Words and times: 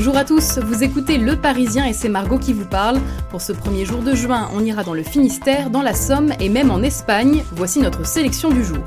Bonjour 0.00 0.16
à 0.16 0.24
tous, 0.24 0.58
vous 0.60 0.82
écoutez 0.82 1.18
Le 1.18 1.36
Parisien 1.36 1.84
et 1.84 1.92
c'est 1.92 2.08
Margot 2.08 2.38
qui 2.38 2.54
vous 2.54 2.64
parle. 2.64 2.98
Pour 3.28 3.42
ce 3.42 3.52
premier 3.52 3.84
jour 3.84 4.00
de 4.00 4.14
juin, 4.14 4.48
on 4.54 4.64
ira 4.64 4.82
dans 4.82 4.94
le 4.94 5.02
Finistère, 5.02 5.68
dans 5.68 5.82
la 5.82 5.92
Somme 5.92 6.32
et 6.40 6.48
même 6.48 6.70
en 6.70 6.80
Espagne. 6.80 7.44
Voici 7.52 7.80
notre 7.80 8.06
sélection 8.06 8.48
du 8.48 8.64
jour. 8.64 8.78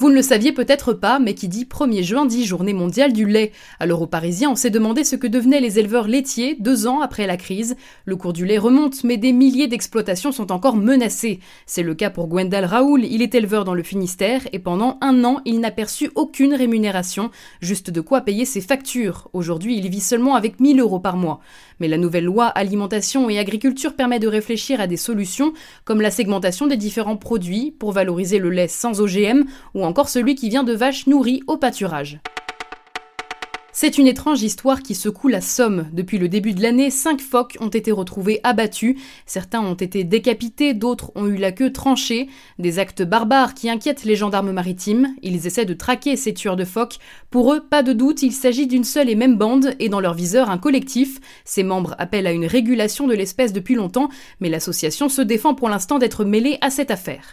Vous 0.00 0.10
ne 0.10 0.14
le 0.14 0.22
saviez 0.22 0.52
peut-être 0.52 0.92
pas, 0.92 1.18
mais 1.18 1.34
qui 1.34 1.48
dit 1.48 1.64
1er 1.64 2.04
juin 2.04 2.24
dit 2.24 2.46
journée 2.46 2.72
mondiale 2.72 3.12
du 3.12 3.26
lait. 3.26 3.50
Alors 3.80 4.00
aux 4.00 4.06
Parisiens, 4.06 4.50
on 4.50 4.54
s'est 4.54 4.70
demandé 4.70 5.02
ce 5.02 5.16
que 5.16 5.26
devenaient 5.26 5.60
les 5.60 5.80
éleveurs 5.80 6.06
laitiers 6.06 6.56
deux 6.60 6.86
ans 6.86 7.00
après 7.00 7.26
la 7.26 7.36
crise. 7.36 7.74
Le 8.04 8.14
cours 8.14 8.32
du 8.32 8.46
lait 8.46 8.58
remonte, 8.58 9.02
mais 9.02 9.16
des 9.16 9.32
milliers 9.32 9.66
d'exploitations 9.66 10.30
sont 10.30 10.52
encore 10.52 10.76
menacées. 10.76 11.40
C'est 11.66 11.82
le 11.82 11.96
cas 11.96 12.10
pour 12.10 12.28
Gwendal 12.28 12.64
Raoul, 12.64 13.04
il 13.04 13.22
est 13.22 13.34
éleveur 13.34 13.64
dans 13.64 13.74
le 13.74 13.82
Finistère 13.82 14.42
et 14.52 14.60
pendant 14.60 14.98
un 15.00 15.24
an, 15.24 15.40
il 15.44 15.58
n'a 15.58 15.72
perçu 15.72 16.12
aucune 16.14 16.54
rémunération, 16.54 17.32
juste 17.60 17.90
de 17.90 18.00
quoi 18.00 18.20
payer 18.20 18.44
ses 18.44 18.60
factures. 18.60 19.28
Aujourd'hui, 19.32 19.76
il 19.78 19.88
vit 19.88 19.98
seulement 19.98 20.36
avec 20.36 20.60
1000 20.60 20.78
euros 20.78 21.00
par 21.00 21.16
mois. 21.16 21.40
Mais 21.80 21.88
la 21.88 21.98
nouvelle 21.98 22.24
loi 22.24 22.46
alimentation 22.46 23.28
et 23.30 23.38
agriculture 23.40 23.94
permet 23.94 24.20
de 24.20 24.28
réfléchir 24.28 24.80
à 24.80 24.86
des 24.86 24.96
solutions 24.96 25.52
comme 25.84 26.00
la 26.00 26.12
segmentation 26.12 26.68
des 26.68 26.76
différents 26.76 27.16
produits 27.16 27.72
pour 27.76 27.90
valoriser 27.90 28.38
le 28.38 28.50
lait 28.50 28.68
sans 28.68 29.00
OGM 29.00 29.44
ou 29.74 29.87
encore 29.88 30.08
celui 30.08 30.34
qui 30.34 30.50
vient 30.50 30.64
de 30.64 30.74
vaches 30.74 31.06
nourries 31.06 31.42
au 31.46 31.56
pâturage. 31.56 32.20
C'est 33.80 33.96
une 33.96 34.08
étrange 34.08 34.42
histoire 34.42 34.82
qui 34.82 34.96
secoue 34.96 35.28
la 35.28 35.40
Somme. 35.40 35.86
Depuis 35.92 36.18
le 36.18 36.28
début 36.28 36.52
de 36.52 36.60
l'année, 36.60 36.90
cinq 36.90 37.20
phoques 37.20 37.56
ont 37.60 37.68
été 37.68 37.92
retrouvés 37.92 38.40
abattus. 38.42 38.96
Certains 39.24 39.60
ont 39.60 39.74
été 39.74 40.02
décapités, 40.02 40.74
d'autres 40.74 41.12
ont 41.14 41.26
eu 41.26 41.36
la 41.36 41.52
queue 41.52 41.72
tranchée. 41.72 42.28
Des 42.58 42.80
actes 42.80 43.04
barbares 43.04 43.54
qui 43.54 43.70
inquiètent 43.70 44.02
les 44.02 44.16
gendarmes 44.16 44.50
maritimes. 44.50 45.14
Ils 45.22 45.46
essaient 45.46 45.64
de 45.64 45.74
traquer 45.74 46.16
ces 46.16 46.34
tueurs 46.34 46.56
de 46.56 46.64
phoques. 46.64 46.98
Pour 47.30 47.54
eux, 47.54 47.60
pas 47.60 47.84
de 47.84 47.92
doute, 47.92 48.24
il 48.24 48.32
s'agit 48.32 48.66
d'une 48.66 48.82
seule 48.82 49.08
et 49.08 49.14
même 49.14 49.36
bande 49.36 49.74
et 49.78 49.88
dans 49.88 50.00
leur 50.00 50.14
viseur 50.14 50.50
un 50.50 50.58
collectif. 50.58 51.20
Ses 51.44 51.62
membres 51.62 51.94
appellent 51.98 52.26
à 52.26 52.32
une 52.32 52.46
régulation 52.46 53.06
de 53.06 53.14
l'espèce 53.14 53.52
depuis 53.52 53.76
longtemps, 53.76 54.08
mais 54.40 54.48
l'association 54.48 55.08
se 55.08 55.22
défend 55.22 55.54
pour 55.54 55.68
l'instant 55.68 56.00
d'être 56.00 56.24
mêlée 56.24 56.58
à 56.62 56.70
cette 56.70 56.90
affaire. 56.90 57.32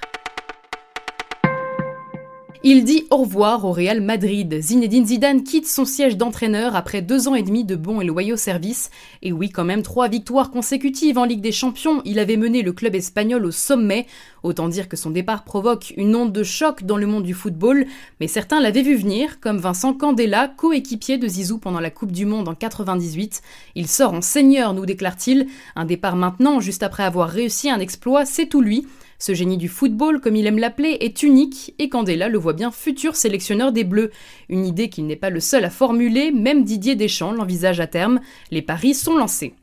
Il 2.67 2.83
dit 2.83 3.05
au 3.11 3.17
revoir 3.17 3.63
au 3.63 3.71
Real 3.71 4.02
Madrid. 4.02 4.59
Zinedine 4.59 5.05
Zidane 5.05 5.44
quitte 5.44 5.67
son 5.67 5.85
siège 5.85 6.17
d'entraîneur 6.17 6.75
après 6.75 7.03
deux 7.03 7.27
ans 7.27 7.35
et 7.35 7.44
demi 7.44 7.63
de 7.63 7.75
bons 7.75 8.02
et 8.02 8.05
loyaux 8.05 8.38
services. 8.38 8.89
Et 9.21 9.31
oui, 9.31 9.52
quand 9.52 9.63
même 9.63 9.83
trois 9.83 10.08
victoires 10.08 10.49
consécutives 10.49 11.19
en 11.19 11.25
Ligue 11.25 11.41
des 11.41 11.52
Champions. 11.52 12.02
Il 12.05 12.17
avait 12.17 12.38
mené 12.38 12.63
le 12.63 12.73
club 12.73 12.95
espagnol 12.95 13.45
au 13.45 13.52
sommet. 13.52 14.08
Autant 14.41 14.67
dire 14.67 14.89
que 14.89 14.97
son 14.97 15.11
départ 15.11 15.43
provoque 15.43 15.93
une 15.95 16.16
onde 16.16 16.33
de 16.33 16.41
choc 16.41 16.81
dans 16.81 16.97
le 16.97 17.05
monde 17.05 17.23
du 17.23 17.36
football. 17.36 17.86
Mais 18.19 18.27
certains 18.27 18.59
l'avaient 18.59 18.81
vu 18.81 18.95
venir, 18.95 19.39
comme 19.39 19.59
Vincent 19.59 19.93
Candela, 19.93 20.47
coéquipier 20.47 21.19
de 21.19 21.27
Zizou 21.27 21.59
pendant 21.59 21.80
la 21.80 21.91
Coupe 21.91 22.11
du 22.11 22.25
Monde 22.25 22.47
en 22.47 22.55
98. 22.55 23.43
Il 23.75 23.88
sort 23.88 24.15
en 24.15 24.21
seigneur, 24.23 24.73
nous 24.73 24.87
déclare-t-il. 24.87 25.45
Un 25.76 25.86
départ 25.86 26.15
maintenant, 26.15 26.59
juste 26.61 26.82
après 26.82 27.03
avoir 27.03 27.30
réussi 27.30 27.70
un 27.70 27.80
exploit, 27.80 28.26
c'est 28.26 28.47
tout 28.47 28.61
lui. 28.61 28.87
Ce 29.17 29.33
génie 29.33 29.58
du 29.58 29.67
football, 29.67 30.20
comme 30.20 30.36
il 30.36 30.45
aime 30.48 30.59
l'appeler, 30.59 30.98
est 30.99 31.23
unique 31.23 31.73
et 31.80 31.89
Candela 31.89 32.27
le 32.27 32.37
voit 32.37 32.53
bien 32.53 32.71
futur 32.71 33.15
sélectionneur 33.15 33.71
des 33.71 33.83
Bleus. 33.83 34.11
Une 34.49 34.65
idée 34.65 34.89
qu'il 34.89 35.08
n'est 35.08 35.15
pas 35.15 35.30
le 35.30 35.39
seul 35.39 35.64
à 35.65 35.70
formuler, 35.70 36.31
même 36.31 36.64
Didier 36.64 36.95
Deschamps 36.95 37.31
l'envisage 37.31 37.80
à 37.80 37.87
terme. 37.87 38.20
Les 38.52 38.61
paris 38.61 38.93
sont 38.93 39.15
lancés. 39.15 39.53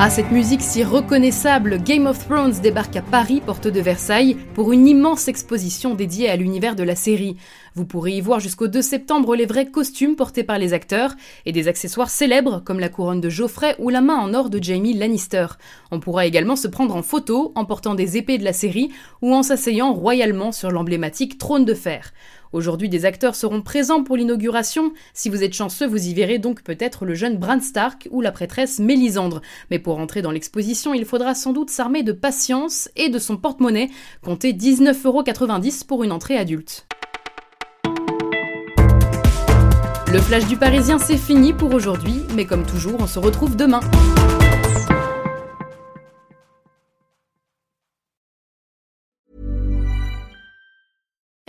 À 0.00 0.10
cette 0.10 0.32
musique 0.32 0.60
si 0.60 0.82
reconnaissable, 0.82 1.78
Game 1.80 2.06
of 2.06 2.26
Thrones 2.26 2.60
débarque 2.60 2.96
à 2.96 3.00
Paris, 3.00 3.40
porte 3.40 3.68
de 3.68 3.80
Versailles, 3.80 4.36
pour 4.52 4.72
une 4.72 4.88
immense 4.88 5.28
exposition 5.28 5.94
dédiée 5.94 6.28
à 6.28 6.34
l'univers 6.34 6.74
de 6.74 6.82
la 6.82 6.96
série. 6.96 7.36
Vous 7.76 7.84
pourrez 7.84 8.10
y 8.12 8.20
voir 8.20 8.40
jusqu'au 8.40 8.66
2 8.66 8.82
septembre 8.82 9.36
les 9.36 9.46
vrais 9.46 9.66
costumes 9.66 10.16
portés 10.16 10.42
par 10.42 10.58
les 10.58 10.72
acteurs 10.72 11.14
et 11.46 11.52
des 11.52 11.68
accessoires 11.68 12.10
célèbres 12.10 12.60
comme 12.64 12.80
la 12.80 12.88
couronne 12.88 13.20
de 13.20 13.30
Geoffrey 13.30 13.76
ou 13.78 13.88
la 13.88 14.00
main 14.00 14.16
en 14.16 14.34
or 14.34 14.50
de 14.50 14.60
Jamie 14.60 14.94
Lannister. 14.94 15.46
On 15.92 16.00
pourra 16.00 16.26
également 16.26 16.56
se 16.56 16.66
prendre 16.66 16.96
en 16.96 17.02
photo 17.02 17.52
en 17.54 17.64
portant 17.64 17.94
des 17.94 18.16
épées 18.16 18.38
de 18.38 18.44
la 18.44 18.52
série 18.52 18.90
ou 19.22 19.32
en 19.32 19.44
s'asseyant 19.44 19.94
royalement 19.94 20.50
sur 20.50 20.72
l'emblématique 20.72 21.38
trône 21.38 21.64
de 21.64 21.74
fer. 21.74 22.12
Aujourd'hui, 22.54 22.88
des 22.88 23.04
acteurs 23.04 23.34
seront 23.34 23.62
présents 23.62 24.04
pour 24.04 24.16
l'inauguration. 24.16 24.92
Si 25.12 25.28
vous 25.28 25.42
êtes 25.42 25.54
chanceux, 25.54 25.88
vous 25.88 26.06
y 26.06 26.14
verrez 26.14 26.38
donc 26.38 26.62
peut-être 26.62 27.04
le 27.04 27.16
jeune 27.16 27.36
Bran 27.36 27.58
Stark 27.58 28.06
ou 28.12 28.20
la 28.20 28.30
prêtresse 28.30 28.78
Mélisandre. 28.78 29.42
Mais 29.72 29.80
pour 29.80 29.98
entrer 29.98 30.22
dans 30.22 30.30
l'exposition, 30.30 30.94
il 30.94 31.04
faudra 31.04 31.34
sans 31.34 31.52
doute 31.52 31.68
s'armer 31.68 32.04
de 32.04 32.12
patience 32.12 32.88
et 32.94 33.08
de 33.08 33.18
son 33.18 33.36
porte-monnaie. 33.36 33.90
Comptez 34.22 34.52
19,90€ 34.52 35.84
pour 35.84 36.04
une 36.04 36.12
entrée 36.12 36.36
adulte. 36.36 36.86
Le 40.12 40.20
flash 40.20 40.46
du 40.46 40.56
Parisien, 40.56 41.00
c'est 41.00 41.16
fini 41.16 41.52
pour 41.52 41.74
aujourd'hui, 41.74 42.20
mais 42.36 42.44
comme 42.44 42.64
toujours, 42.64 43.00
on 43.00 43.08
se 43.08 43.18
retrouve 43.18 43.56
demain. 43.56 43.80